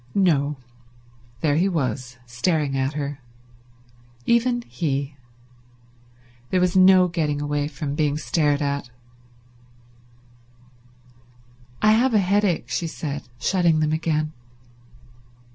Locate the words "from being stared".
7.67-8.63